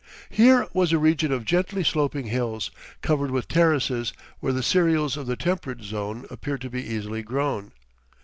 [0.31, 2.71] Here was a region of gently sloping hills,
[3.03, 7.71] covered with terraces, where the cereals of the temperate zone appeared to be easily grown.